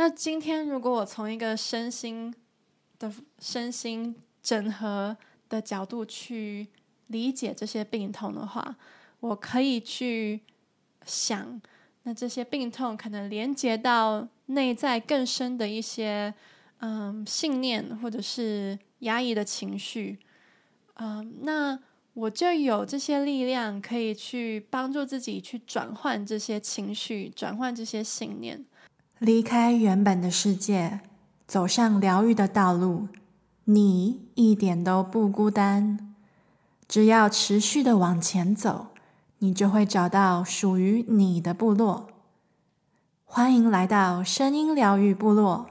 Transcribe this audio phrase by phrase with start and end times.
[0.00, 2.34] 那今天如果我从一个身心
[2.98, 5.14] 的身心整合
[5.46, 6.68] 的角度去
[7.08, 8.76] 理解这些病痛的话，
[9.20, 10.40] 我可以去
[11.04, 11.60] 想，
[12.04, 16.32] 那这些病痛可能连接到内在更深的一些
[16.78, 20.18] 嗯信念，或者是压抑的情绪，
[20.94, 21.78] 嗯，那
[22.14, 28.64] 我就有这些力量可以去帮助自己去转换这些情绪，转换这些信念，
[29.20, 31.00] 离开原本的世界，
[31.46, 33.08] 走上疗愈的道路。
[33.64, 36.14] 你一点都不孤单，
[36.88, 38.86] 只要持续的往前走，
[39.40, 42.06] 你就会找到属于你的部落。
[43.26, 45.66] 欢迎来到声音疗愈部落。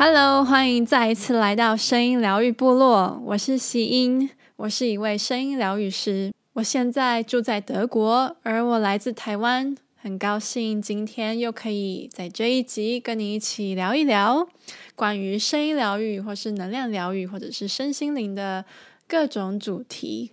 [0.00, 3.20] Hello，欢迎再一次来到声音疗愈部落。
[3.26, 6.32] 我是希音，我是一位声音疗愈师。
[6.52, 9.76] 我现在住在德国，而我来自台湾。
[9.96, 14.48] 很高兴今天又可以在这一集跟你一起聊一聊
[14.94, 18.64] 关于声音疗愈，或是能量疗愈，或者是身心灵的
[19.08, 20.30] 各种主题。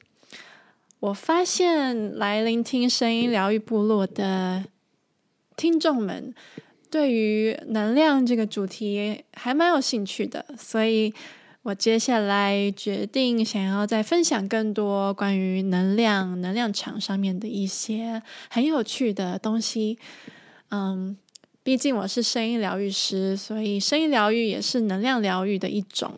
[1.00, 4.66] 我发现来聆听声音疗愈部落的
[5.58, 6.36] 听众们。
[6.96, 11.14] 对于能量这个主题还蛮有兴趣的，所以
[11.64, 20.00] 我接下来决定想要再分享更多关于能量、能量场上面的一些很有趣的东西。
[20.72, 21.18] 嗯，
[21.64, 26.14] 毕竟我是声音疗愈师，所以声音疗愈也是能量疗愈的一种。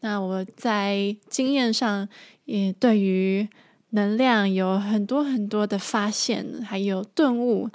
[0.00, 2.08] 那我在经验上
[2.46, 3.46] 也对于
[3.90, 7.68] 能量有很多很多的发现，还有顿悟。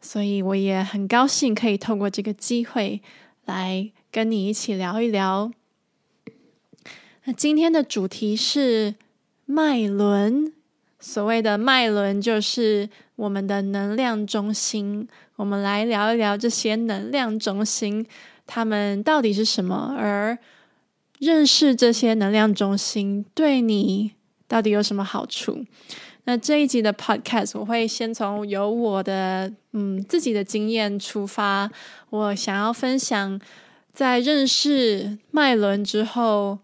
[0.00, 3.02] 所以我也很高兴可以透过这个机会
[3.44, 5.50] 来跟你一起聊一聊。
[7.24, 8.94] 那今天的主题是
[9.44, 10.52] 脉轮，
[10.98, 15.06] 所谓的脉轮就是我们的能量中心。
[15.36, 18.06] 我们来聊一聊这些能量中心，
[18.46, 19.94] 它们到底是什么？
[19.98, 20.38] 而
[21.18, 24.12] 认识这些能量中心对你
[24.48, 25.64] 到底有什么好处？
[26.30, 31.68] 那这一集的 podcast 我会先从有我的嗯自己的经验出发，
[32.10, 33.40] 我想要分享
[33.92, 36.60] 在认识脉轮之后，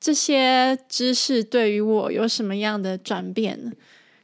[0.00, 3.72] 这些知识对于我有什么样的转变，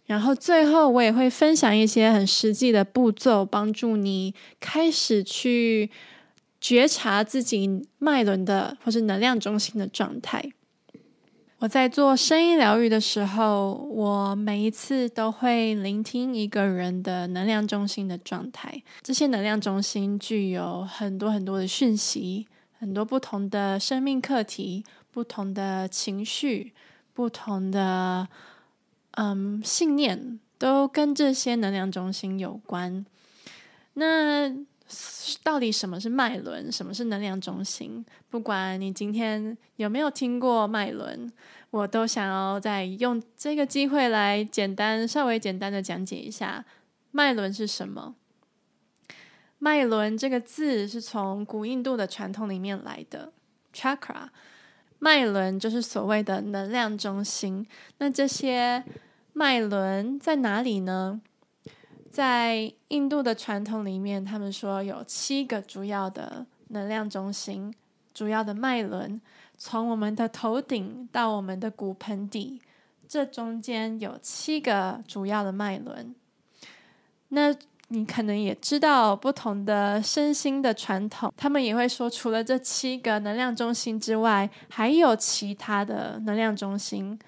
[0.06, 5.88] 然后最后我也会分享一些很实际的步骤，帮助你开始去
[6.60, 10.50] 觉察自己脉轮的或是能量中心的状态。
[11.58, 18.82] 我在做声音疗愈的时候，我每一次都会聆听一个人的能量中心的状态。
[19.00, 22.46] 这些能量中心具有很多很多的讯息，
[22.78, 26.74] 很多不同的生命课题，不同的情绪，
[27.14, 28.28] 不同的
[29.12, 33.06] 嗯信念，都跟这些能量中心有关。
[33.94, 34.50] 那
[35.42, 36.70] 到底什么是脉轮？
[36.70, 38.04] 什么是能量中心？
[38.30, 41.30] 不管你今天有没有听过脉轮，
[41.70, 46.64] 我都想要再用这个机会来简单、稍微简单的讲解一下
[47.10, 48.14] 脉轮是什么。
[49.58, 53.32] 脉轮这个字是从古印度的传统里面来的
[53.74, 54.28] ，chakra。
[54.98, 57.66] 脉轮就是所谓的能量中心。
[57.98, 58.82] 那这些
[59.32, 61.20] 脉轮在哪里呢？
[62.16, 67.70] 在印度的传统里面，他们说有七个主要的能量中心，
[68.14, 69.20] 主要的脉轮，
[69.58, 72.58] 从我们的头顶到我们的骨盆底，
[73.06, 76.14] 这中间有七个主要的脉轮。
[77.28, 77.54] 那
[77.88, 87.18] 你可能也知道，不同的身心的传统，他们也会说，除了这七个能量中心之外，还有其他的能量中心。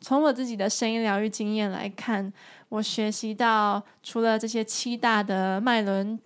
[0.00, 2.32] 从我自己的声音疗愈经验来看，
[2.70, 6.18] 我学习到，除了这些七大的脉轮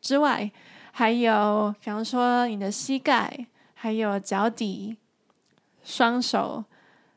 [0.00, 0.50] 之外，
[0.92, 4.96] 还有，比方说你的膝盖，还有脚底、
[5.84, 6.64] 双手，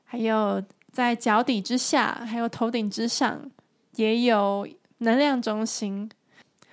[0.04, 0.62] 还有
[0.92, 3.50] 在脚底之下，还有头顶之上，
[3.96, 4.68] 也有
[5.00, 6.10] 能量中心。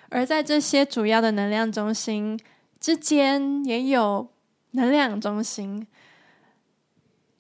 [0.09, 2.39] 而在这些主要的能量中心
[2.81, 4.29] 之间，也有
[4.73, 5.87] 能量中心。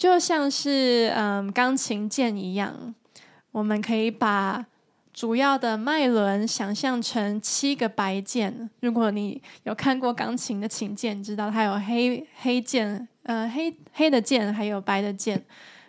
[0.02, 2.92] 就像是嗯钢琴键一样，
[3.52, 4.66] 我们可以把
[5.12, 8.68] 主要的脉轮想象成七个白键。
[8.80, 15.40] 如果你有看过钢琴的琴键，知道它有黑黑键，呃黑黑的键，还有白的键。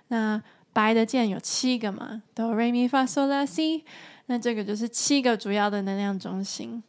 [0.09, 0.39] 那
[0.73, 3.83] 白的键有七个嘛，哆瑞咪发嗦拉西。
[4.27, 6.83] 那这个就是七个主要的能量中心。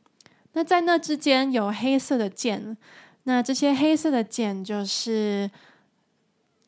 [0.52, 2.76] 那在那之间有黑色的键。
[3.22, 5.50] 那这些黑色的键就是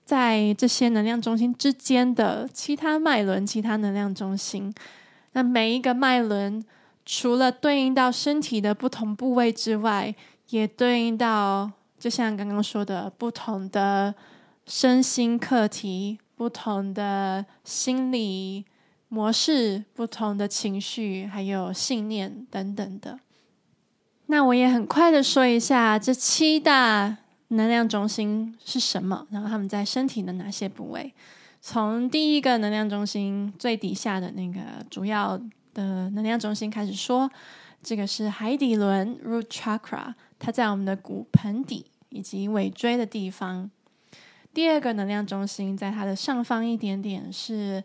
[0.06, 4.72] 在这些能量中心之间的其他脉轮、其他能量中心。
[5.32, 6.64] 那每一个脉轮，
[7.04, 10.14] 除了对应到身体的不同部位之外，
[10.50, 11.68] 也对应到，
[11.98, 14.14] 就像刚刚说的，不同的
[14.64, 18.64] 身心课题、不同的心理
[19.08, 23.18] 模式、不同的情绪，还有信念等等的。
[24.26, 27.16] 那我也很快的说一下这七大
[27.48, 31.12] 能量中心是什么，然后他们在身体的哪些部位。
[31.60, 35.37] 从第一个能量中心最底下的那个主要
[35.75, 37.31] 的能量中心开始说，
[37.82, 43.70] 这个是海底轮 （Root Chakra），它在我们的骨盆底以及尾椎的地方。
[44.54, 47.82] 第二个能量中心在它的上方一点点是，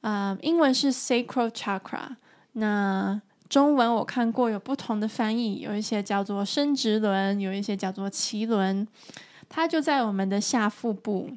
[0.00, 2.16] 呃，英文是 Sacral Chakra。
[2.52, 3.20] 那
[3.54, 8.84] 中文我看过有不同的翻译，有一些叫做生殖轮，有一些叫做脐轮，
[9.48, 11.30] 它就在我们的下腹部。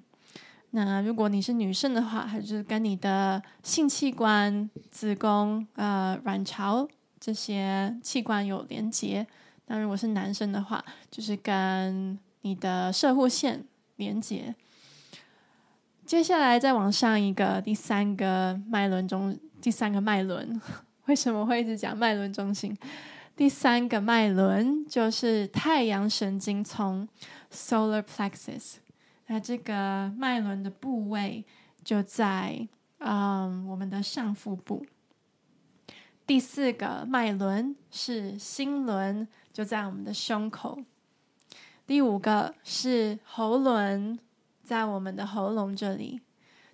[0.72, 6.88] 那如果你是女生的话，还是跟你的性器官、子宫、呃卵巢
[7.20, 9.24] 这些器官有连接；
[9.68, 13.64] 那如果是男生的话，就是跟你的射护腺
[13.98, 14.56] 连接。
[16.04, 20.60] 接下来再往上一个，第三个脉轮中，第三个脉轮，
[21.08, 22.78] 为什么会一直讲脉轮中心？
[23.36, 27.08] 第三个脉轮就是太阳神经丛
[27.52, 28.76] （Solar Plexus）。
[29.28, 31.46] 那这个脉轮的部位
[31.84, 32.68] 就在
[33.00, 34.86] 嗯我们的上腹部。
[36.26, 40.78] 第四个脉轮是心轮，就在我们的胸口。
[41.86, 44.20] 第五个是喉轮，
[44.62, 46.20] 在我们的喉咙这里。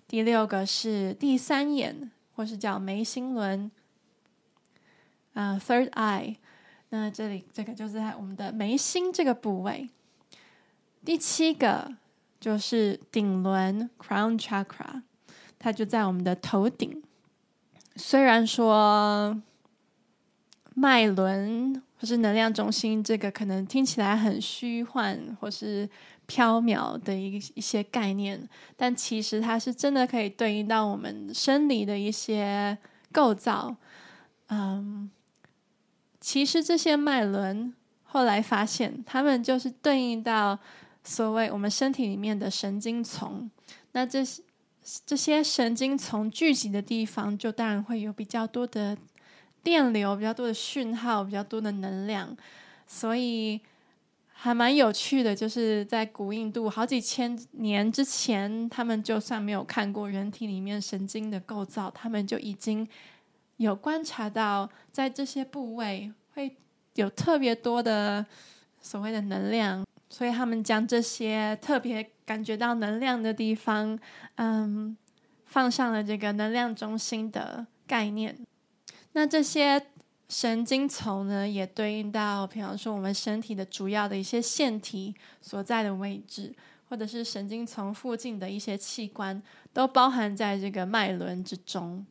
[0.08, 3.70] 第六个是第三眼，或是叫眉心轮，
[5.34, 6.36] 啊、，third Eye。
[6.88, 9.88] 那这里这个就是在我们的眉心这个部位。
[11.04, 11.94] 第七个。
[12.40, 15.00] 就是顶轮 （Crown Chakra），
[15.58, 17.02] 它就在我们的头顶。
[17.96, 19.40] 虽然说
[20.74, 25.88] 脉轮或是能量中心这个可能听起来很虚幻或是
[26.28, 28.46] 缥缈的一一些概念，
[28.76, 32.76] 但其实它是真的可以对应到我们生理的一些
[33.10, 33.74] 构造。
[34.48, 35.10] 嗯，
[36.24, 40.58] 其实这些脉轮后来发现，它们就是对应到。
[41.06, 43.50] 所谓我们身体里面的神经丛，
[43.92, 44.42] 那这些
[45.04, 48.96] 这些神经丛聚集的地方，就当然会有比较多的
[49.62, 52.34] 电流、比较多的讯号、比较多的能量，
[52.86, 53.60] 所以
[54.32, 55.36] 还蛮有趣的。
[55.36, 62.88] 就是在古印度好几千年之前，他们就算没有看过人体里面神经的构造，他们就已经
[63.56, 66.56] 有观察到，在这些部位会
[66.94, 68.24] 有特别多的
[68.80, 69.84] 所谓的能量。
[70.10, 73.98] 所以他们将这些特别感觉到能量的地方，
[74.36, 74.96] 嗯，
[75.44, 78.38] 放上了这个能量中心的概念。
[79.14, 79.84] 那这些
[80.28, 86.54] 神经丛呢，也对应到，比方说我们身体的主要的一些腺体所在的位置，
[86.88, 89.42] 或者是神经丛附近的一些器官，
[89.72, 92.06] 都包含在这个脉轮之中。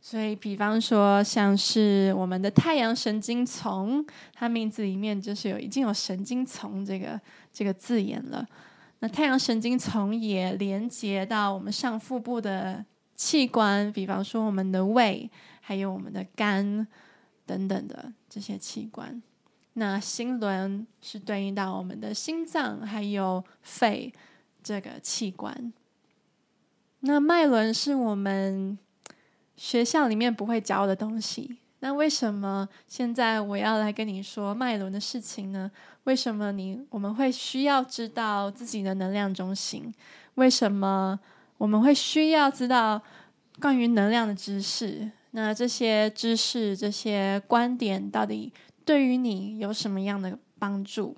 [0.00, 4.02] 所以，比方说，像是我们的太阳神经丛，
[4.32, 7.20] 它名字里面就是有已经有神经丛这个
[7.52, 8.46] 这个字眼了。
[9.00, 12.82] 那太阳神经丛也连接到我们上腹部的
[13.16, 15.28] 器官，比方说我们的胃，
[15.60, 16.86] 还有我们的肝
[17.44, 19.20] 等等的这些器官。
[19.74, 24.14] 那心轮是对应到我们的心脏还有肺
[24.62, 25.72] 这个器官。
[27.00, 28.78] 那脉轮是我们。
[29.58, 35.68] 学校里面不会教的东西，那为什么现在我要来跟你说脉轮的事情呢？
[36.04, 39.92] 为什么你我们会需要知道自己的能量中心？
[40.36, 41.18] 为什么
[41.58, 43.02] 我们会需要知道
[43.60, 45.10] 关于能量的知识？
[45.32, 48.52] 那这些知识、这些观点到底
[48.84, 51.16] 对于你有什么样的帮助？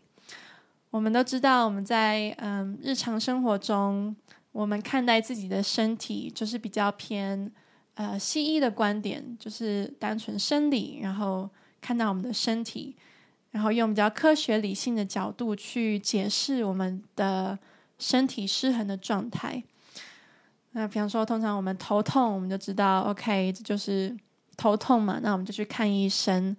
[0.91, 4.17] 我们都知道，我们在嗯日常生活中，
[4.53, 7.53] 我们看待自己的身体就是比较偏。
[8.01, 11.47] 呃，西医的观点就是单纯生理，然后
[11.83, 12.97] 看到我们的身体，
[13.51, 17.59] 然后用比较科学理性的角度去解释我们的
[17.99, 19.63] 身体失衡的状态。
[20.71, 24.17] 那比方说，通常我们头痛，我们就知道，OK，这就是
[24.57, 26.57] 头痛嘛，那我们就去看医生。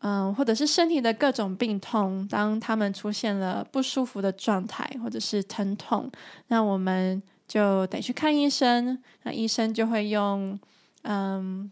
[0.00, 6.12] 嗯，或者是身体的各种病痛，当他们出现了不舒服的状态，或者是疼痛，
[6.48, 7.22] 那我们。
[7.52, 10.58] 就得去看医生，那医生就会用
[11.02, 11.70] 嗯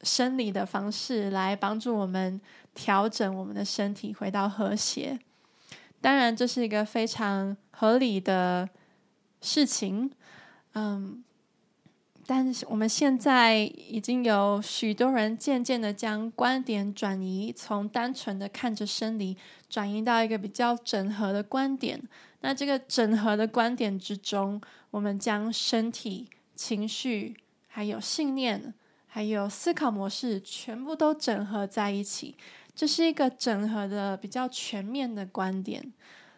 [0.00, 2.40] 生理的方式来帮助我们
[2.72, 5.18] 调整我们的身体回到和谐。
[6.00, 8.70] 当然这是一个非常合理的
[9.42, 10.10] 事情，
[10.72, 11.22] 嗯。
[12.26, 19.36] 但是我们现在已经有许多人渐渐的将观点转移，从单纯的看着生理，
[19.68, 22.00] 转移到一个比较整合的观点。
[22.40, 27.36] 那这个整合的观点之中，我们将身体、情绪、
[27.68, 28.72] 还有信念、
[29.06, 32.34] 还有思考模式，全部都整合在一起。
[32.74, 35.92] 这是一个整合的比较全面的观点。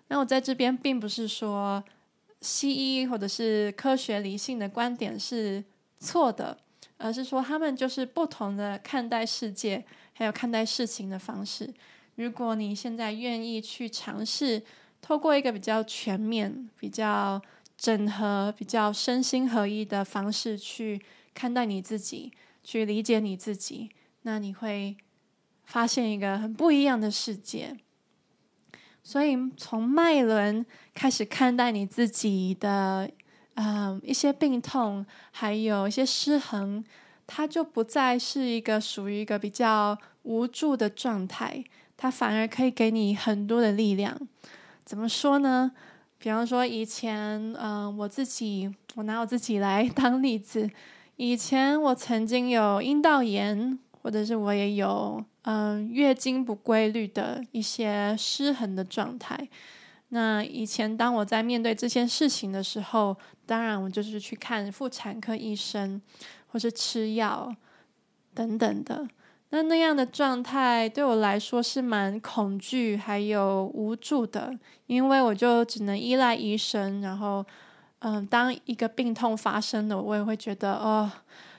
[0.08, 1.82] 那我在这边并不是说
[2.40, 5.62] 西医或者是科学理性的观点是
[6.00, 6.58] 错的，
[6.96, 11.72] 而是说他们就是不同的看待世界，还有看待事情的方式。
[12.16, 14.62] 如果你现在愿意去尝试，
[15.02, 17.42] 透过一个比较全面、比较
[17.76, 20.98] 整合、比较身心合一的方式去
[21.34, 22.32] 看待你自己，
[22.64, 23.90] 去理解你自己，
[24.22, 24.96] 那你会
[25.64, 27.76] 发现一个很不一样的世界。
[29.02, 33.10] 所以，从脉轮开始看待你自己的。
[33.54, 36.82] 嗯，一些病痛，还有一些失衡，
[37.26, 41.62] 它就不再是一个属于一个比较无助的状态，
[41.94, 44.18] 它反而可以给你很多的力量。
[44.84, 45.72] 怎么说呢？
[46.18, 50.70] 比方说以前，嗯，我自己，我拿我自己来 当例子，
[51.16, 59.48] 以前我曾经有阴道炎，或者是我也有嗯月经不规律的一些失衡的状态。
[60.10, 66.00] 那以前，当我在面对这件事情的时候，当然我就是去看妇产科医生，
[66.48, 67.52] 或是吃药
[68.34, 69.08] 等等的。
[69.52, 74.52] 那那样的状态对我来说是蛮恐惧还有无助的，
[74.86, 77.00] 因为我就只能依赖医生。
[77.00, 77.44] 然后，
[78.00, 81.10] 嗯，当一个病痛发生了，我也会觉得哦，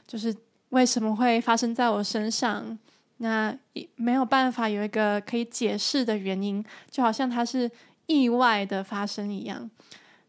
[0.07, 0.35] 就是
[0.69, 2.77] 为什么会发生在我身上？
[3.17, 3.55] 那
[3.95, 7.71] 没有办法有一个可以解释的原因，就好像它是。
[8.05, 9.71] 意外的发生一样，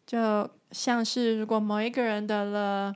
[0.06, 2.94] 就像是如果某一个人得了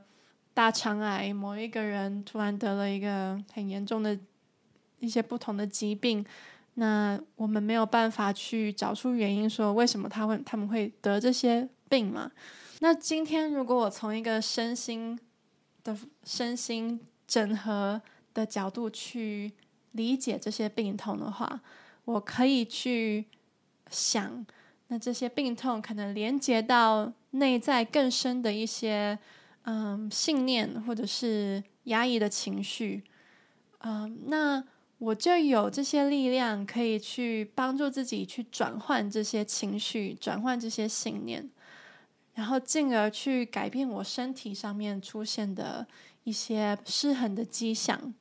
[0.55, 4.17] 大肠癌，某一个人突然得了一个很严重的
[5.01, 6.25] 一些不同的疾病，
[6.75, 12.31] 那我们没有办法去找出原因，说为什么他会他们会得这些病嘛？
[12.81, 15.19] 那今天如果我从一个身心
[15.83, 18.01] 的身心整合
[18.33, 19.53] 的角度去
[19.93, 21.61] 理解这些病痛的话，
[22.05, 23.27] 我可以去
[23.91, 24.47] 想。
[24.91, 29.19] 那这些病痛可能连接到内在更深的一些
[29.65, 33.05] 嗯信念，或者是压抑的情绪，
[33.81, 34.65] 嗯，那
[34.99, 41.49] 我就有这些力量可以去帮助自己去转换这些情绪，转换这些信念，
[42.35, 45.87] 然后进而去改变我身体上面出现的
[46.25, 48.15] 一些失衡的迹象。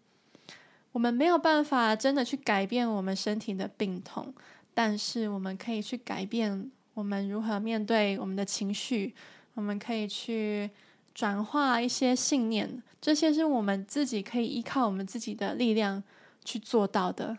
[0.91, 4.33] 我们没有办法真的去改变我们身体的病痛。
[4.73, 9.15] 但是我们可以去改变我们如何面对我们的情绪，
[9.55, 10.69] 我们可以去
[11.15, 16.03] 转化一些信念，这些是我们自己可以依靠我们自己的力量
[16.47, 17.37] 去做到的。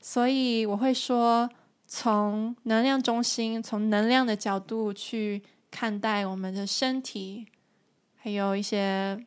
[0.00, 1.48] 所以我会说，
[1.86, 7.46] 从能量中心，从能量的角度去看待我们的身体，
[8.16, 9.24] 还有一些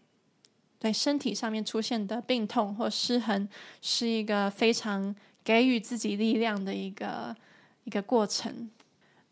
[0.77, 3.47] 对身体上面出现的病痛或失衡，
[3.81, 7.35] 是一个非常给予自己力量的一个。
[7.83, 8.69] 一个过程。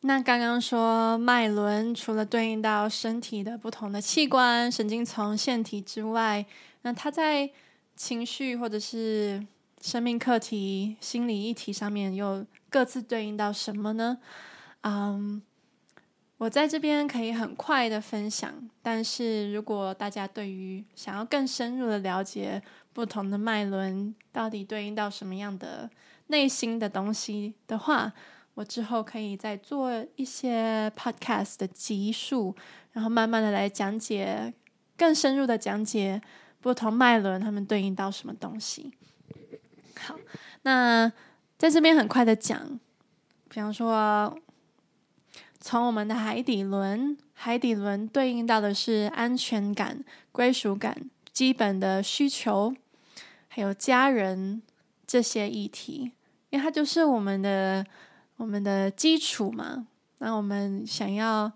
[0.01, 6.43] 那刚刚说脉轮除了对应到身体的不同的器官、神经丛、腺体之外，
[6.81, 7.47] 那它在
[7.95, 9.45] 情绪或者是
[9.81, 14.17] 生命课题、心理议题上面又各自对应到什么呢？
[14.81, 15.41] 嗯，
[16.37, 22.61] 我在这边可以很快的分享，但是如果大家对于想要更深入的了解
[22.93, 25.89] 不同的脉轮到底对应到什么样的
[26.27, 28.13] 内心的东西的话，
[28.55, 32.55] 我之后可以再做一些 podcast 的集数，
[32.91, 34.53] 然后慢慢的来讲解，
[34.97, 36.21] 更深入的讲解
[36.59, 38.93] 不同脉轮它们对应到什么东西。
[40.01, 40.15] 好，
[40.63, 41.11] 那
[41.57, 42.79] 在这边很快的讲，
[43.49, 44.37] 比方说，
[45.59, 52.73] 从我们的海底轮，海底轮对应到的是安全感、归属感、基本的需求，
[53.47, 54.61] 还有家人
[55.05, 56.11] 这些议题，
[56.49, 57.85] 因为它就是我们的。
[58.39, 59.85] 我们的基础嘛，
[60.19, 61.51] 那我们想要，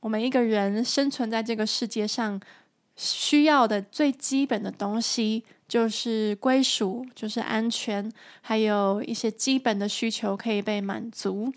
[0.00, 2.40] 我们一个人生存在这个世界上，
[2.96, 8.10] 需要的最基本的东西就是归属，就是安全，
[8.40, 11.52] 还有一些基本的需求可以被满足。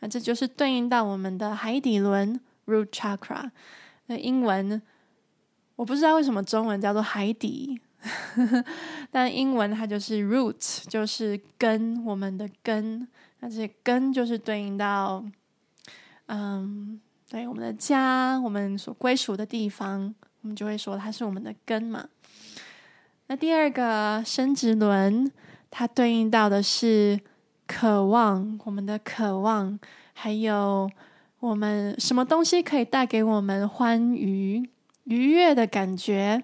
[0.00, 3.50] 那这就是对应到我们的海底轮 （Root Chakra）。
[4.06, 4.80] 那英文
[5.76, 7.80] 我不知道为什么中文叫做海底，
[9.10, 13.06] 但英文它就是 root，就是根，我们的根。
[13.40, 15.24] 那这些根就是对应到
[16.26, 22.08] 嗯，对，我们的家，我们所归属的地方，我们就会说它是我们的根嘛。
[23.26, 25.30] 那第二个生殖轮，
[25.70, 27.20] 它对应到的是
[27.66, 29.78] 渴望，我们的渴望，
[30.14, 30.90] 还有
[31.38, 34.68] 我们什么东西可以带给我们欢愉、
[35.04, 36.42] 愉悦的感觉，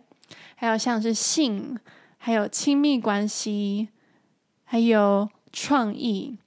[0.54, 1.76] 还有像是性，
[2.18, 3.88] 还有亲密关系，
[4.64, 6.38] 还有创意，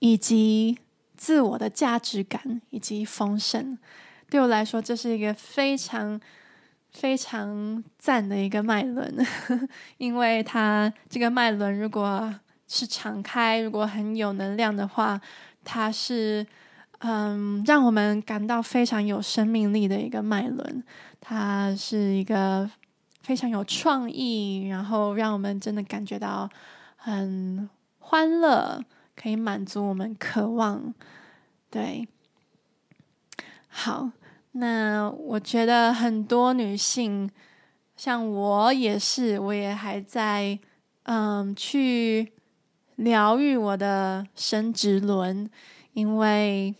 [0.00, 0.78] 以及
[1.16, 3.78] 自我的价值感，以及丰盛。
[4.28, 6.20] 对我来说，这是一个非常。
[6.92, 9.26] 非常赞的一个脉轮，
[9.98, 12.34] 因为它这个脉轮如果
[12.68, 15.20] 是敞开，如果很有能量的话，
[15.64, 16.46] 它是
[16.98, 20.84] 嗯，让我们感到非常有生命力的一个脉轮。
[21.20, 22.70] 它是一个
[23.22, 26.48] 非常有创意，然后让我们真的感觉到
[26.96, 27.68] 很
[27.98, 28.84] 欢乐，
[29.16, 30.92] 可以满足我们渴望。
[31.70, 32.06] 对，
[33.68, 34.10] 好。
[34.54, 37.30] 那我觉得很多女性，
[37.96, 40.58] 像我也是，我也还在
[41.04, 42.32] 嗯去
[42.96, 45.48] 疗愈我的生殖轮，
[45.94, 46.74] 因为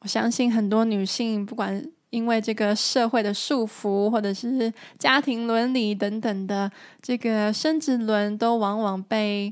[0.00, 9.50] 我相信很多女性，不管因为这个社会的束缚，或者是家庭伦理等等的，这个生殖轮都往往被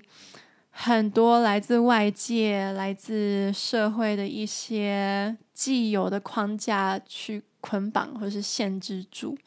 [0.69, 5.35] 很多来自外界、来自社会的一些。
[5.63, 9.39] 既有的框架去捆绑或是限制住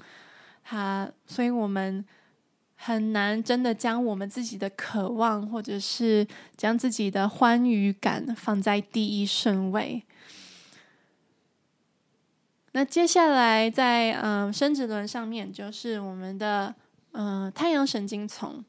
[0.63, 2.05] 他，所以我们
[2.77, 10.03] 很难真的将我们自己的渴望，或者是将自己的欢愉感放在第一顺位。
[12.71, 16.73] 那接下来在嗯生殖轮上面，就是我们的
[17.11, 18.63] 嗯太阳神经丛，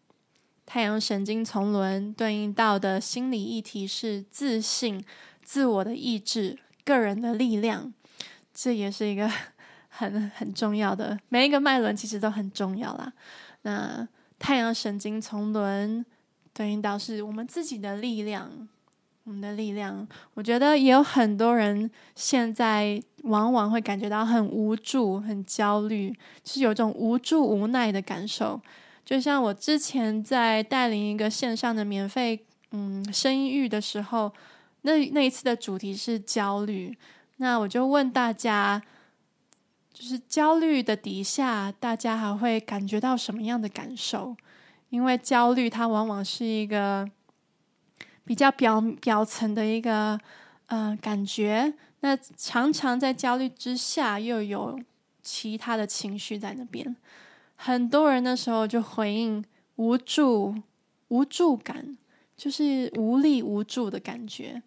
[0.65, 5.05] 太阳神经丛轮对应到的心理议题是自信、
[5.45, 6.59] 自我的意志。
[6.87, 7.93] 个人的力量，
[8.55, 9.29] 这也是一个
[9.91, 11.19] 很很重要的。
[11.29, 13.13] 每一个脉轮其实都很重要啦。
[13.63, 14.07] 那
[14.39, 16.07] 太阳神经丛轮
[16.55, 18.69] 对应到是我们自己的力量，
[19.25, 20.07] 我们的力量。
[20.35, 28.61] 我觉得也有很多人现在往往会感觉到很无助、很焦虑，是有种无助、无奈的感受。
[29.05, 34.33] 就像我之前在带领一个线上的免费嗯生育的时候。
[34.87, 36.97] 那那一次的主题是焦虑，
[37.39, 38.81] 那我就问大家，
[39.93, 44.37] 就是焦虑的底下，大家还会感觉到什么样的感受？
[44.91, 47.11] 因为焦虑它往往是一个
[48.25, 50.17] 比较表表层的一个
[50.67, 54.79] 呃感觉，那常常在焦虑之下又有
[55.21, 56.95] 其他的情绪在那边，
[57.57, 59.45] 很多人的时候就回应
[59.75, 60.55] 无助、
[61.09, 61.99] 无助感，
[62.37, 64.63] 就是无力无助的感觉。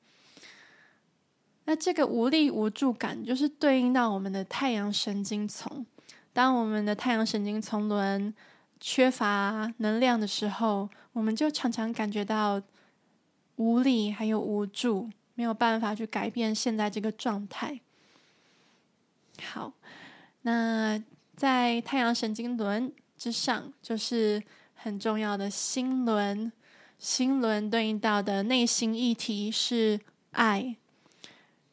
[1.69, 5.85] 那这个无力无助感，就是对应到我们的太阳神经丛。
[6.33, 8.33] 当我们的太阳神经丛轮
[8.79, 12.59] 缺乏能量的时候，我们就常常感觉到
[13.57, 17.79] 无力，还有无助，没有办法去改变现在这个状态。
[19.43, 19.71] 好，
[20.41, 20.99] 那
[21.35, 24.41] 在太阳神经轮之上，就是
[24.73, 26.51] 很重要的心轮。
[26.97, 29.99] 心轮对应到的内心议题是
[30.31, 30.75] 爱。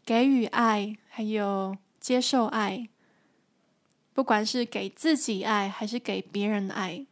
[0.06, 2.88] 给予爱，还有接受爱，
[4.14, 7.04] 不管是给自己爱，还是给别人爱，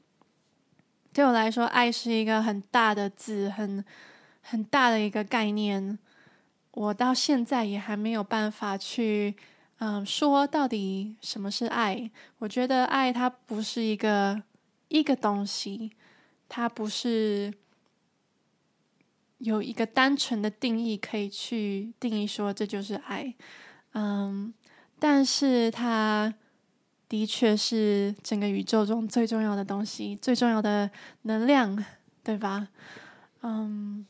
[1.12, 3.85] 对我来说，爱是一个很大的字，很
[4.42, 5.98] 很大的一个概念。
[6.70, 9.35] 我到现在也还没有办法去，
[9.78, 12.09] 嗯，说到底什么是爱。
[12.38, 14.40] 我觉得爱它不是一个
[14.87, 15.90] 一个东西，
[16.48, 17.52] 它不是。
[19.44, 23.35] 有一个单纯的定义可以去定义说，这就是爱，
[23.92, 24.54] 嗯，
[24.98, 26.33] 但是它
[27.11, 30.90] 的确是整个宇宙中最重要的东西，最重要的
[31.22, 31.85] 能量，
[32.22, 32.68] 对吧？
[33.42, 34.07] 嗯，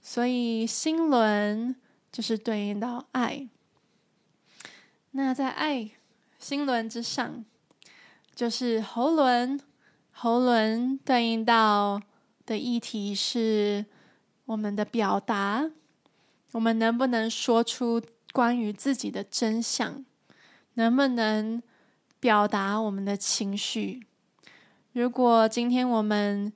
[0.00, 1.74] 所以心轮
[2.12, 3.48] 就是对应到爱。
[5.10, 5.90] 那在爱
[6.38, 7.44] 心轮之上，
[8.36, 9.60] 就是喉轮，
[10.12, 12.00] 喉轮对应到
[12.46, 13.86] 的议题是。
[14.46, 15.70] 我们的表达，
[16.52, 20.04] 我们能不能说出关于自己的真相？
[20.74, 21.62] 能不能
[22.20, 24.06] 表达我们的情绪？
[24.92, 26.52] 如果今天我们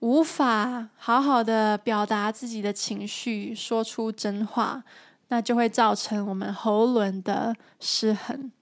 [0.00, 4.84] 无法好好的表达自己的情绪，说出真话，
[5.28, 8.52] 那就会造成我们喉咙的失衡。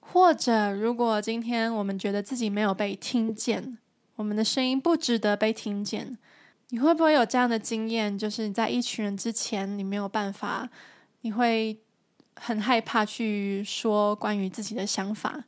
[0.00, 3.76] 或者，如果今天我们觉得自己没有被听见，
[4.14, 6.16] 我们的声音不值得被听见。
[6.70, 8.18] 你会不会有这样的经验？
[8.18, 10.68] 就是在一群人之前，你没有办法，
[11.20, 11.78] 你会
[12.34, 15.44] 很害怕去说关于自己的想法。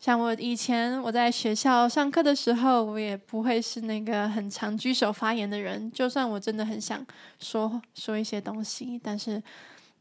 [0.00, 5.90] 像我以前我在学校上课的时候，我也不会是那个很常举手发言的人。
[5.90, 7.04] 就算我真的很想
[7.40, 9.42] 说说一些东西，但是，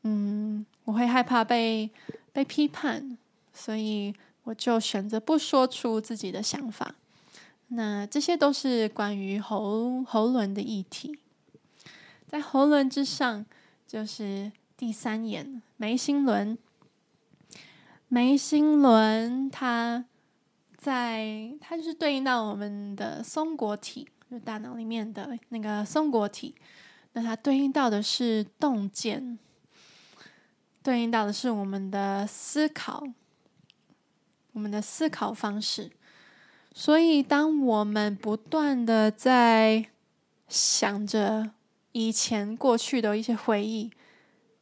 [0.04, 1.90] 嗯，我会害怕被
[2.32, 3.18] 被批判，
[3.52, 6.94] 所以我就选择不说出自己的想法。
[7.70, 11.20] 那这些都是关于喉喉轮的议题。
[12.28, 13.46] 在喉轮之上，
[13.86, 16.58] 就是第三眼眉心轮。
[18.10, 20.06] 眉心轮，它
[20.78, 26.56] 在它就是对应到我们的松果体，就大脑里面的那个松果体。
[27.12, 29.38] 那它对应到的是洞见，
[30.82, 33.04] 对应到的是我们的思考，
[34.54, 35.92] 我们的思考方式。
[36.80, 39.88] 所以，当我们不断的在
[40.48, 41.50] 想着
[41.92, 43.90] 以前过去的一些回忆，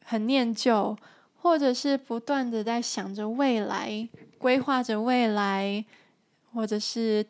[0.02, 0.96] 很念旧。
[1.38, 5.84] 或者是不断的在想着未来，规划着未来，
[6.52, 7.24] 或者是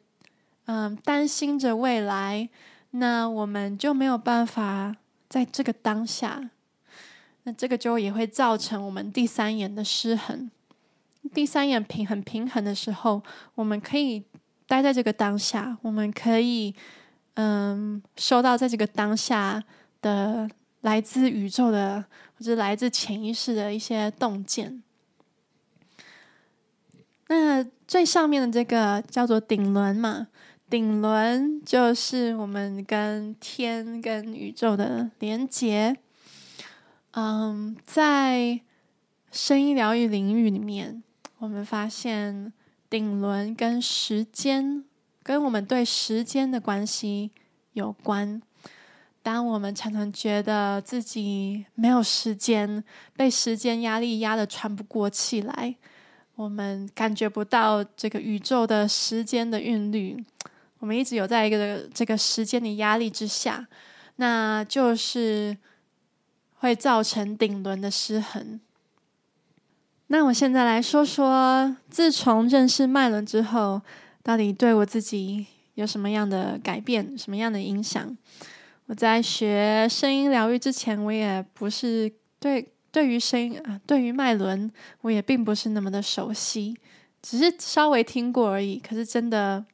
[0.65, 2.49] 嗯担心着未来，
[2.93, 4.97] 那我们就没有办法
[5.29, 6.49] 在这个当下，
[7.43, 10.51] 那这个就也会造成我们第三眼的失衡。
[11.35, 13.23] 第三眼平衡平衡的时候，
[13.57, 14.25] 我们可以
[14.67, 16.75] 待在这个当下，我们可以
[17.35, 19.63] 嗯收到在这个当下
[20.01, 20.49] 的。
[20.83, 22.05] 来自宇宙的，
[22.39, 24.85] 或者来自潜意识的一些洞见。
[27.27, 30.29] 那最上面的这个叫做顶轮嘛，
[30.71, 35.97] 顶轮就是我们跟天、跟宇宙的连接。
[37.13, 38.61] 嗯，在
[39.33, 41.03] 声音疗愈领域里面，
[41.39, 42.53] 我们发现
[42.89, 44.85] 顶轮跟时间，
[45.23, 47.31] 跟我们对时间的关系
[47.73, 48.41] 有关。
[49.23, 52.85] 当我们常常觉得自己没有时间，
[53.17, 55.75] 被时间压力压得喘不过气来，
[56.37, 60.25] 我们感觉不到这个宇宙的时间的韵律，
[60.79, 63.67] 我们一直有在一个这个时间的压力之下，
[64.17, 65.59] 那就是
[66.59, 68.61] 会造成顶轮的失衡。
[70.09, 73.83] 那我现在来说说，自从认识麦伦之后，
[74.23, 78.17] 到底对我自己有什么样的改变，什么样的影响？
[78.87, 86.77] 我在学声音疗愈之前，我也不是对对于声音啊，对于麦伦，我也并不是那么的熟悉，
[87.21, 88.79] 只是稍微听过而已。
[88.79, 89.65] 可是真的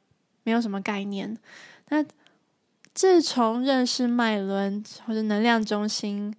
[0.43, 1.37] 没有什么概念。
[1.89, 2.03] 那
[2.95, 6.33] 自从认识麦伦或者能量中心，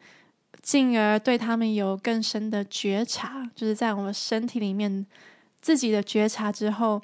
[0.64, 5.06] 进而对他们有更深的觉察，就是在我们身体里面
[5.60, 7.00] 自己的觉察之后，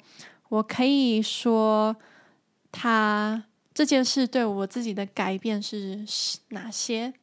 [0.49, 1.95] 我可以说
[2.73, 3.45] 他。
[3.73, 6.05] 这件事对我自己的改变是
[6.49, 7.13] 哪些？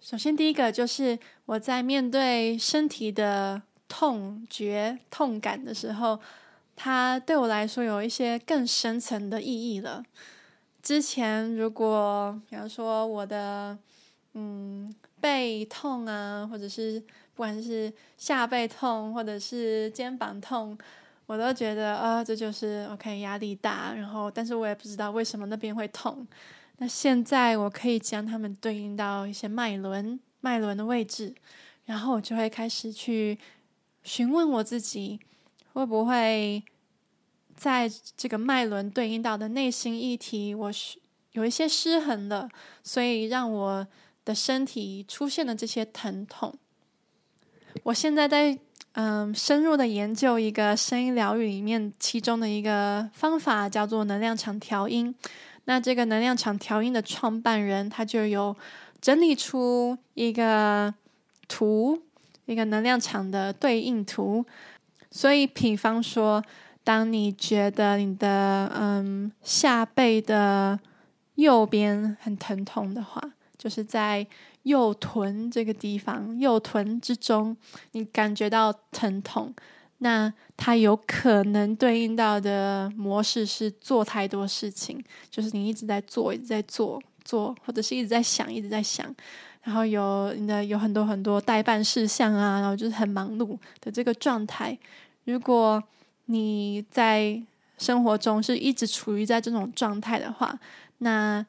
[0.00, 6.18] 首先，第一个就是我在面对身体的痛觉、痛感的时候，
[6.74, 10.02] 它对我来说有一些更深层的意义了。
[10.82, 13.78] 之前，如果比方说我的
[14.32, 16.98] 嗯背痛啊，或者是
[17.34, 20.76] 不管是下背痛，或者是肩膀痛。
[21.26, 26.26] 我都觉得啊、这就是 OK，压力大，然后，但是我也不知道为什么那边会痛。
[26.78, 31.32] 那现在我可以将它们对应到一些脉轮、脉轮的位置，
[31.84, 33.38] 然后我就会开始去
[34.02, 35.20] 询问我自己，
[35.72, 36.60] 会不会
[37.54, 40.98] 在这个脉轮对应到的内心议题，我是
[41.30, 42.48] 有一些失衡了，
[42.82, 43.86] 所以让我
[44.34, 46.54] 身体出现的这些疼痛。
[47.82, 48.58] 我现在在。
[48.94, 55.14] 嗯，深入的研究一个声音疗愈里面其中的一个方法，叫做能量场调音。
[55.66, 58.54] 那这个能量场调音的创办人，他就有
[59.00, 60.92] 整理出一个
[61.46, 62.02] 图，
[62.46, 64.44] 一个能量场的对应图。
[65.12, 66.42] 所以，比方说，
[66.82, 70.80] 当你觉得你的嗯下背的
[71.36, 73.22] 右边很疼痛的话，
[73.60, 74.26] 就是在。
[74.64, 77.56] 右臀这个地方，右臀之中，
[77.92, 79.54] 你感觉到疼痛，
[80.00, 89.06] 那它有可能对应到的模式是做太多事情，就是你一直在做，一直在做做，或者是一直在想，一直在想，
[89.62, 94.78] 然后有你的有很多很多待办事项啊，然后就是很忙碌的这个状态。
[95.24, 95.82] 如果
[96.26, 97.42] 你在
[97.78, 100.60] 生活中是一直处于在这种状态的话，
[100.98, 101.42] 那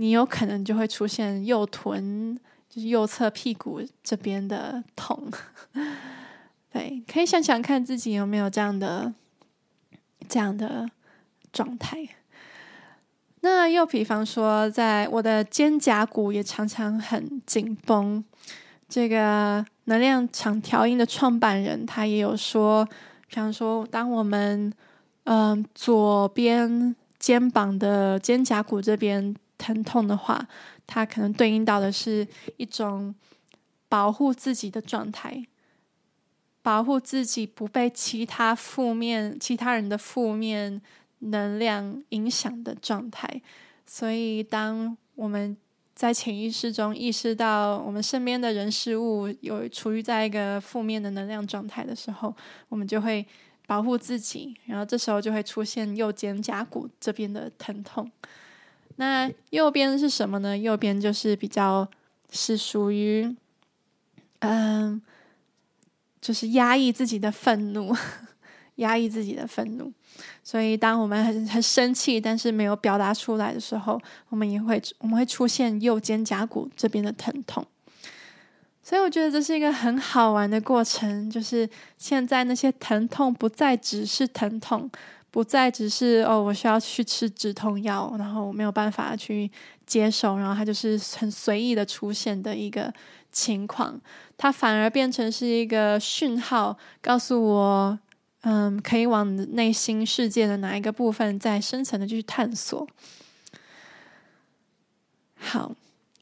[0.00, 2.38] 你有可能就会出现右臀。
[2.72, 5.28] 就是右侧屁股这边的痛，
[6.72, 9.12] 对，可以想想看自己有没有这样的
[10.28, 10.88] 这样的
[11.52, 12.08] 状态。
[13.40, 18.24] 那又比方说，在我的肩胛骨也常常很紧绷，
[18.88, 22.84] 这个能量场调音的创办人，他也有说，
[23.26, 24.72] 比方说，当我们
[25.24, 30.48] 嗯、左边肩膀的肩胛骨这边疼痛的话，
[30.86, 33.14] 它可能对应到的是一种
[33.90, 35.44] 保护自己的状态，
[36.62, 40.80] 保护自己不被其他负面、其他人的负面
[41.18, 43.42] 能量影响的状态。
[43.86, 45.54] 所以，当我们
[45.94, 52.34] 在潜意识中意识到我们身边的人事物有处于在一个负面的能量状态的时候，
[52.70, 53.26] 我们就会
[53.66, 58.10] 保护自己，然后这时候就会出现右肩胛骨这边的疼痛。
[59.00, 60.56] 那右边是什么呢？
[60.56, 61.88] 右边就是比较
[62.30, 63.34] 是属于，
[64.40, 65.00] 嗯，
[66.20, 67.96] 就是压抑自己的愤怒，
[68.76, 69.90] 压抑自己的愤怒。
[70.44, 77.66] 所以，当我们很很生气，但是没有表达出来的时候，我们也会我们会出现右肩胛骨这边的疼痛。
[78.82, 84.90] 所以，我觉得这是一个很好玩的过程，就是现在那些疼痛不再只是疼痛，
[85.30, 89.50] 不再只是哦，我需要去吃止痛药，然后我没有办法去
[89.86, 92.92] 接受，然后它就是很随意的出现的一个
[93.32, 94.00] 情况，
[94.36, 97.98] 它反而变成是一个讯号，告诉我。
[98.42, 102.88] 嗯，可以往内心世界的哪一个部分再深层的去探索。
[105.36, 105.74] 好，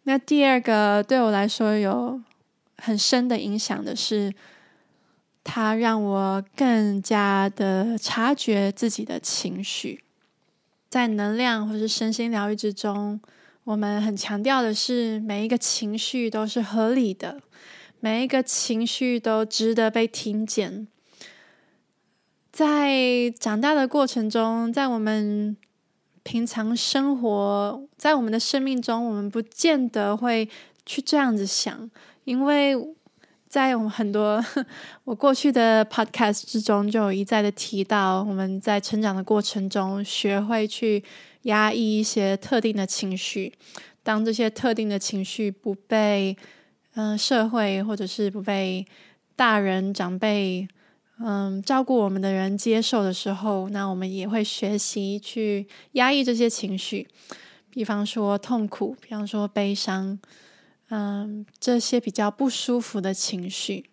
[0.03, 2.21] 那第二个对我来说有
[2.79, 4.35] 很深的影响的是，
[5.51, 10.05] 它让我更加的察觉自己的情绪。
[10.91, 13.19] 在能量或是身心疗愈之中，
[13.65, 17.41] 我们很强调的是每一个情绪都是合理的，
[17.99, 20.87] 每一个情绪都值得被听见。
[22.53, 25.57] 在长大的过程中，在我们
[26.25, 30.47] 平常生活，在我们的生命中，我们不见得会
[30.85, 31.91] 去这样子想，
[32.25, 32.77] 因为
[33.49, 34.45] 在我们很多
[35.05, 41.03] 我过去的 podcast 之中，就有一再的提到，我们在成长的过程中，学会去
[41.43, 43.53] 压抑一些特定的情绪，
[44.03, 46.37] 当这些特定的情绪不被
[46.95, 48.85] 嗯、社会或者是不被
[49.37, 50.67] 大人长辈。
[51.21, 57.09] 嗯，照顾我们的人接受的时候，那我们也会学习去压抑这些情绪，
[57.71, 60.17] 比方说痛苦，比方说悲伤，
[60.91, 63.91] 嗯，这些比较不舒服的情绪。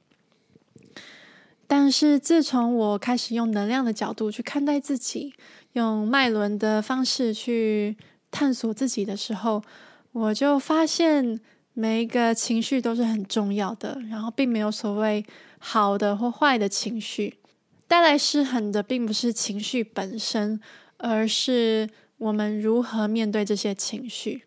[1.67, 5.33] 但是自从我开始用能量的角度去看待自己，
[5.73, 7.97] 用脉轮的方式去
[8.29, 9.63] 探索自己的时候，
[10.11, 11.39] 我就发现
[11.73, 15.25] 每一个情绪都是很重要的，然后并没有所谓。
[15.57, 17.39] 好的或坏的情绪，
[17.87, 20.61] 带来失衡的并不是情绪本身，
[20.97, 24.43] 而是我们如何面对这些情绪。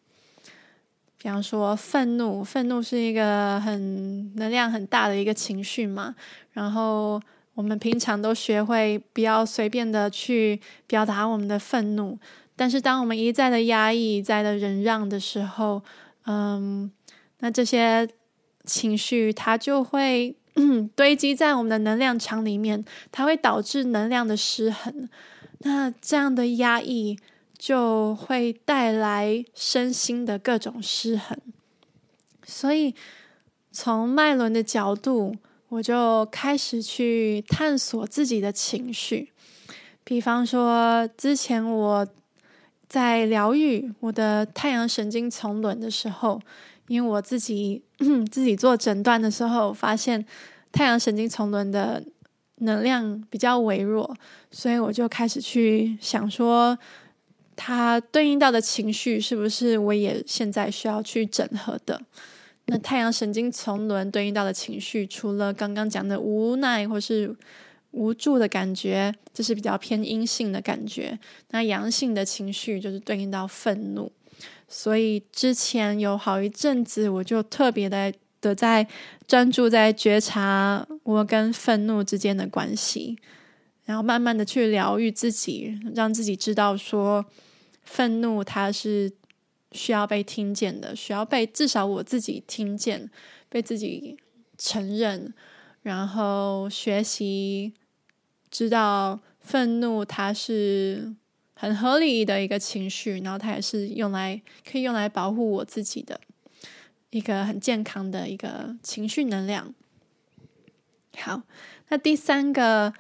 [1.21, 6.15] 比方说，愤怒，愤怒是一个很能量很大的一个情绪嘛。
[6.53, 7.21] 然后
[7.55, 12.19] 我们平常都学会不要随便的去表达我们的愤怒，
[12.55, 15.83] 但是当我们一再的压抑、一再的忍让的时候，
[16.27, 16.91] 嗯，
[17.41, 18.09] 那这些
[18.65, 20.35] 情绪它就会。
[20.97, 25.09] 堆积在我们的能量场里面，它会导致能量的失衡。
[25.61, 27.17] 那这样的压抑
[27.59, 31.37] 就会带来身心的各种失衡。
[32.45, 32.95] 所以，
[33.73, 35.37] 从脉轮的角度，
[35.69, 39.33] 我就开始去探索自己的情绪。
[40.05, 42.07] 比方说，之前我
[42.89, 46.41] 在疗愈我的太阳神经丛轮的时候。
[46.89, 47.83] 因为我自己
[48.33, 50.25] 自己做诊断的时候，发现
[50.73, 52.03] 太阳神经丛轮的
[52.61, 54.17] 能量比较微弱，
[54.51, 56.79] 所以我就开始去想说，
[57.61, 62.01] 它对应到的情绪是不是我也现在需要去整合的？
[62.67, 67.35] 那太阳神经丛轮对应到的情绪，除了刚刚讲的无奈或是
[67.91, 71.19] 无助的感觉，这是比较偏阴性的感觉。
[71.51, 74.13] 那阳性的情绪就是对应到愤怒。
[74.69, 78.87] 所以之前有好一阵子，我就特别的的在
[79.27, 83.19] 专注在觉察我跟愤怒之间的关系，
[83.85, 87.25] 然后慢慢的去疗愈自己，让自己知道说，
[87.89, 89.11] 愤怒它是
[89.73, 93.11] 需要被听见的，需要被至少我自己听见，
[93.49, 94.17] 被自己
[94.57, 95.33] 承认，
[95.83, 97.73] 然后学习
[98.51, 101.15] 知道愤怒它是。
[101.61, 106.21] 很合理的一个情绪，然后它也是用来可以用来保护我自己的
[107.11, 109.75] 一个很健康的一个情绪能量。
[111.17, 111.43] 好，
[111.89, 112.95] 那第三个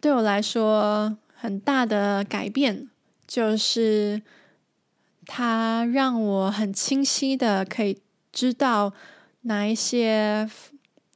[0.00, 2.88] 对我来说很大的改变，
[3.28, 4.22] 就是
[5.26, 8.00] 它让我很清晰的可以
[8.32, 8.94] 知道
[9.42, 10.50] 哪一些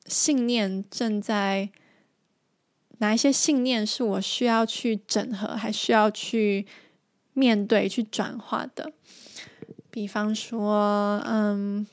[0.04, 1.70] 信念正在，
[2.98, 6.66] 哪一些信念是我需要去整合，还需要去
[7.32, 8.92] 面对、去转化的。
[9.90, 11.86] 比方说，嗯，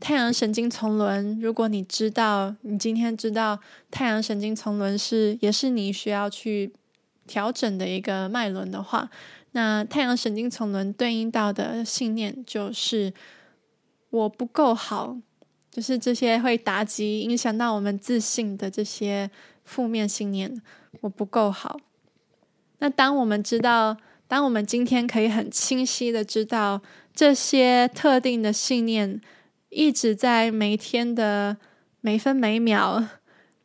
[0.00, 3.58] 太阳神经丛轮，如果你知道，你今天知道
[3.90, 6.72] 太阳神经丛轮是，也是你需要去
[7.26, 9.08] 调整的一个脉轮的话，
[9.52, 13.12] 那太阳神经丛轮对应到的信念就是
[14.10, 15.16] 我不够好，
[15.70, 19.30] 就是这些会打击、影响到我们自信的这些
[19.64, 20.60] 负面信念，
[21.00, 21.78] 我不够好。
[22.78, 26.80] 那当我们知道，当我们今天可以很清晰的知道。
[27.16, 29.20] 这些特定的信念
[29.68, 31.56] 一直在每天的
[32.00, 33.06] 每分每秒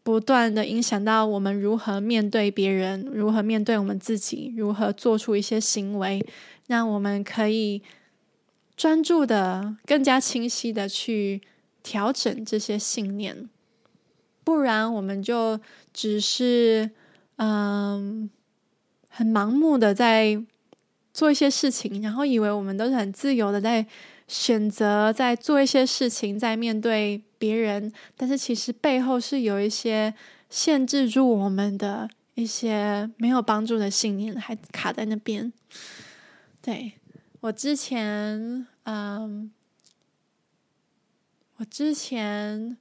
[0.09, 6.25] 不断的影响到我们如何面对别人，如何面对我们自己，如何做出一些行为，
[6.65, 7.83] 让我们可以
[8.75, 11.41] 专注的、更加清晰的去
[11.83, 13.47] 调整这些信念。
[14.43, 15.59] 不然，我们就
[15.93, 16.89] 只是
[17.35, 18.27] 嗯，
[19.09, 20.43] 很盲目的在。
[21.11, 23.85] 做一些事情，然后以为我们都是很自由的，在
[24.29, 30.13] 选择，在做一些事情，在面对别人，但是其实背后是有一些
[30.51, 35.51] 限制住我们的一些没有帮助的信念，还卡在那边。
[36.61, 36.93] 对，
[37.39, 39.51] 我之前，嗯，
[41.57, 42.77] 我之前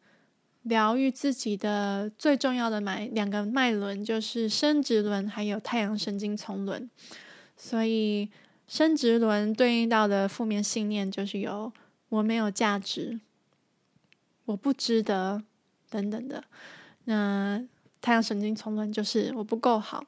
[0.65, 6.91] 疗愈自己的最重要的脉两个脉轮，就是生殖轮还有太阳神经丛轮。
[7.57, 8.31] 所以，
[8.69, 11.73] 生殖轮对应到的负面信念就是有
[12.11, 13.19] 我没有价值、
[14.45, 15.43] 我不值得
[15.91, 16.45] 等等的。
[17.05, 17.61] 那
[18.01, 20.05] 太阳神经丛轮就是我不够好。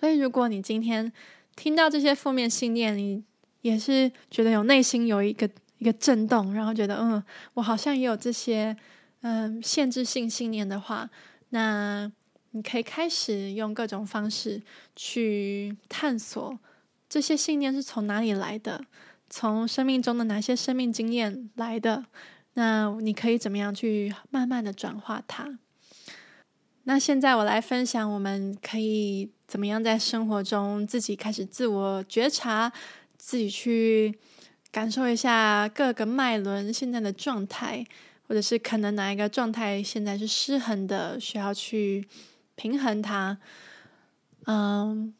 [0.00, 1.12] 所以，如果你今天
[1.54, 3.22] 听到这些负面信念，你
[3.60, 7.22] 也是觉得有内心有一个一个震动，然后觉得嗯，
[7.54, 8.74] 我好像也有这些
[9.20, 11.10] 嗯限制性信念的话，
[11.50, 12.10] 那。
[12.54, 14.60] 你可以开始用各种方式
[14.94, 16.58] 去探索
[17.12, 18.82] 这些信念是从哪里来的，
[19.28, 22.06] 从生命中的哪些生命经验来的。
[22.54, 25.58] 那你可以怎么样去慢慢的转化它？
[26.84, 32.72] 那现在我来分享，我们可以怎么样在生活中自己开始自我觉察，
[33.18, 34.18] 自己去
[34.70, 37.86] 感受一下各个脉轮现在的状态，
[38.26, 42.08] 或者是可能哪一个状态现在是失衡的，需要去。
[42.54, 43.36] 平衡它，
[44.46, 45.12] 嗯，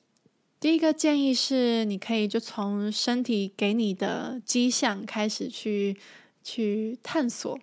[0.62, 5.98] 第一个建议是，你可以就从身体给你的迹象开始去
[6.44, 7.58] 去探索。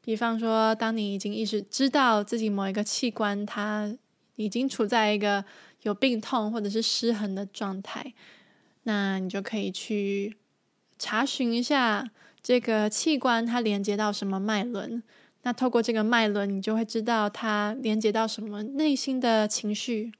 [0.00, 3.92] 比方说，当你已经意识知道自己某一个器官它
[4.36, 5.44] 已经处在一个
[5.82, 8.14] 有病痛或者是失衡的状态，
[8.84, 10.36] 那你就可以去
[11.00, 12.08] 查询一下
[12.40, 15.02] 这个器官它连接到什么脉轮。
[15.42, 20.12] 那透过这个脉轮，你就会知道它连接到什么内心的情绪，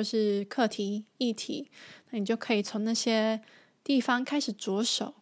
[0.00, 1.68] 或是课题议题。
[2.08, 3.38] 那你就可以从那些
[3.84, 5.12] 地方开始着手。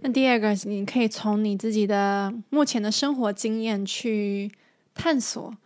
[0.00, 4.50] 那第二个，你可以从你自己的目前的生活经验去
[4.94, 5.56] 探索。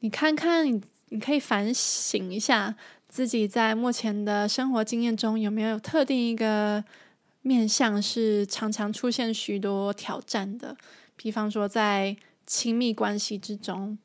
[0.00, 2.74] 你看看你，你可以反省一下
[3.08, 6.82] 自己在目前的生活经验中有没有特定一个
[7.42, 10.76] 面向是常常出现许多挑战的。
[11.14, 13.96] 比方说，在亲密关系之中，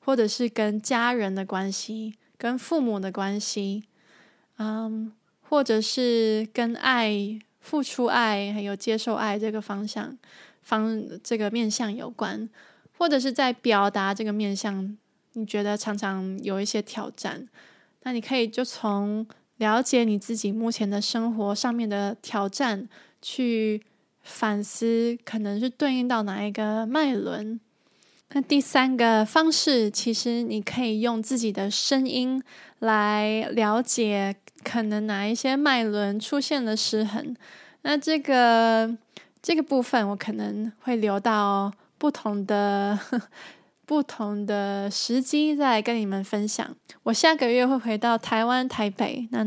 [0.00, 3.84] 或者是跟家人的关系、跟父母的关系，
[4.58, 5.10] 嗯，
[5.48, 10.14] 或者是跟爱、付出爱还有接受爱这个方向、
[10.60, 12.46] 方这个面向有关，
[12.98, 14.94] 或者是在表达这个面向，
[15.32, 17.48] 你觉得常常有一些挑战，
[18.02, 19.26] 那你可以就从
[19.56, 22.86] 了解你自己目前的生活上面的挑战
[23.22, 23.82] 去。
[24.26, 27.60] 反思可能是对应到哪一个脉轮？
[28.30, 32.42] 那第三个方式，其实你可以用自己的声音
[32.80, 34.34] 来了解，
[34.64, 37.36] 可能哪一些脉轮出现了失衡。
[37.82, 38.96] 那这个
[39.40, 42.98] 这个部分，我可能会留到不同的
[43.86, 46.74] 不同的时机再跟你们分享。
[47.04, 49.44] 我下个月会回到台湾台北，那。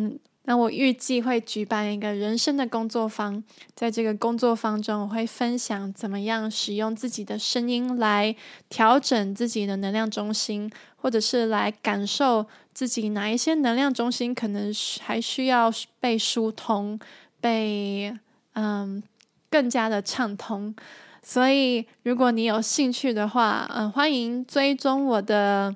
[0.49, 3.43] 那我预计会举办一个人生的工作坊，
[3.75, 8.33] 在这个工作坊中，我会分享怎么样使用自己的声音来
[8.69, 15.69] 调整自己的能量中心，或者是来感受自己哪一些能量中心可能还需要
[15.99, 16.97] 被疏通，
[17.41, 18.17] 被
[18.53, 19.03] 嗯
[19.49, 20.73] 更加的畅通。
[21.21, 25.75] 所以，如果你有兴趣的话，嗯，欢迎追踪我的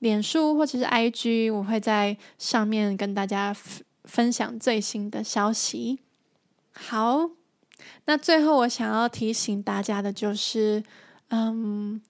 [0.00, 3.56] 脸书或者是 IG，我会在上面跟大家。
[4.04, 6.00] 分享最新的消息。
[6.72, 7.30] 好，
[8.06, 10.82] 那最后我想要提醒大家的就是，
[11.28, 12.00] 嗯，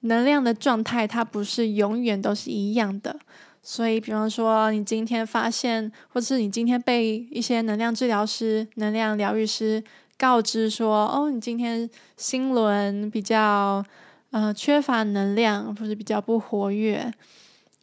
[0.00, 3.20] 能量的状态它不是永远都是一样的。
[3.62, 9.84] 所以，比方说，你今天发现，或是你今天被一些能量治疗师、能量疗愈师
[10.16, 13.84] 告知说，哦，你今天心轮比较
[14.30, 17.12] 呃缺乏能量，或者比较不活跃。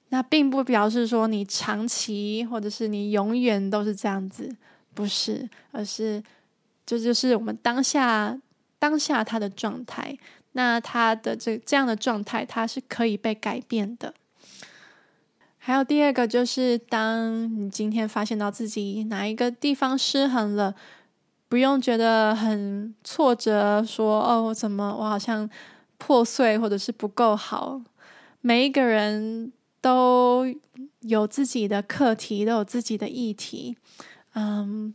[0.10, 4.50] 那并不表示说你长期或者是你永远都是这样子，
[4.94, 6.24] 不是，而是
[6.86, 8.40] 这就，是我们当下
[8.80, 10.18] 当下他的状态。
[10.54, 14.14] 那他的这这样的状态，它是可以被改变的。
[15.58, 20.74] 还有第二个就是，当你今天发现到自己哪一个地方失衡了，
[21.50, 25.48] 不用觉得很挫折，说哦，怎么我好像
[25.98, 27.82] 破碎或者是不够好。
[28.40, 29.52] 每一个人。
[29.82, 30.46] 都
[31.02, 33.78] 有自己的课题，都有自己的议题。
[34.34, 34.94] 嗯，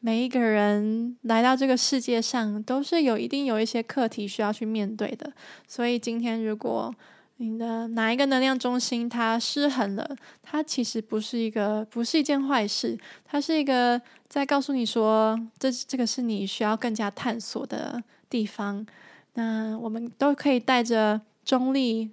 [0.00, 5.32] 每一个人来到这个世界上，都是有一定有一些课题需要去面对的。
[5.66, 6.94] 所以今天，如果
[7.38, 18.86] 你的哪一个能量中心它失衡了，它其实不是一个，不是一件坏事，它是一个在告诉你说，这这个是你需要更加探索的地方。
[19.34, 22.10] 那我们都可以带着中立。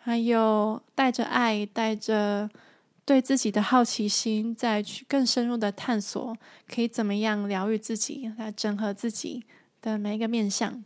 [0.00, 2.48] 还有带着爱，带着
[3.04, 6.36] 对自己的好奇心，再去更深入的探索，
[6.66, 9.44] 可以怎么样疗愈自己，来整合自己
[9.82, 10.82] 的每一个面向。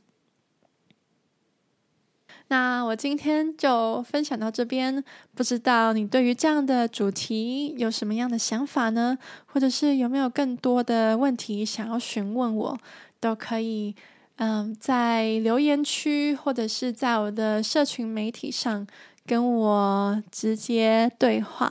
[2.49, 5.03] 那我今天就分享到这边，
[5.35, 9.17] 不知道你对于这样的主题有什么样的想法呢？
[9.47, 12.79] 或者是有没有更多的问题想要询问我，
[13.21, 13.95] 都可以。
[14.37, 18.85] 嗯，在留言区或者是在我的社群媒体上
[19.25, 21.71] 跟我直接对话，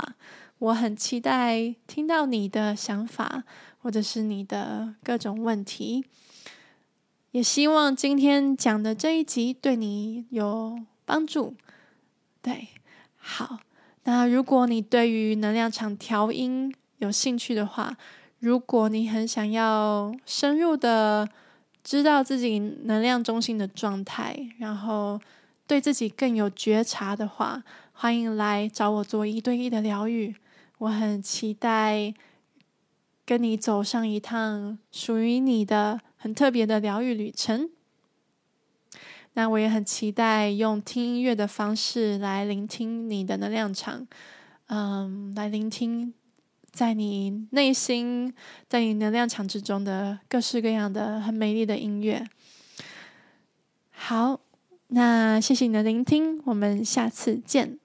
[0.60, 3.44] 我很期待听到你的想法
[3.82, 6.06] 或者是你的各种问题。
[7.32, 11.56] 也希望今天讲的这一集对你有帮助。
[12.42, 12.70] 对，
[13.18, 13.60] 好，
[14.04, 17.98] 那如果你对于能量场调音有兴趣的话，
[18.40, 21.28] 如果你很想要深入的。
[21.84, 25.20] 知道自己能量中心的状态，然后
[25.66, 30.36] 对自己更有觉察的话，欢迎来找我做一对一的疗愈。
[30.78, 32.14] 我很期待
[33.26, 37.70] 跟你走上一趟属于你的很特别的疗愈旅程。
[39.34, 44.06] 那我也很期待用听音乐的方式来聆听你的能量场，
[44.68, 46.14] 嗯，来聆听。
[46.72, 48.34] 在你内心，
[48.70, 52.26] 在你能量场之中的各式各样的很美丽的音乐。
[53.92, 54.40] 好，
[54.88, 57.81] 那谢谢你的聆听，我们下次见。